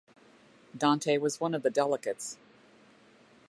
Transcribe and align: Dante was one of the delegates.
Dante 0.75 1.19
was 1.19 1.39
one 1.39 1.53
of 1.53 1.61
the 1.61 1.69
delegates. 1.69 2.39